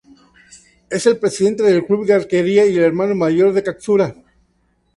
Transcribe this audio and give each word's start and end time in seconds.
Es 0.89 1.05
el 1.05 1.19
presidente 1.19 1.61
del 1.61 1.85
club 1.85 2.07
de 2.07 2.15
arquería 2.15 2.65
y 2.65 2.75
el 2.75 2.81
hermano 2.81 3.13
mayor 3.13 3.53
de 3.53 3.61
Katsura. 3.61 4.15